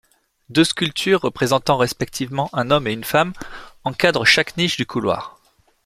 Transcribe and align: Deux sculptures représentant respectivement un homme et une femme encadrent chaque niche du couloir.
Deux 0.49 0.63
sculptures 0.63 1.21
représentant 1.21 1.77
respectivement 1.77 2.49
un 2.53 2.71
homme 2.71 2.87
et 2.87 2.91
une 2.91 3.03
femme 3.03 3.33
encadrent 3.83 4.25
chaque 4.25 4.57
niche 4.57 4.77
du 4.77 4.87
couloir. 4.87 5.39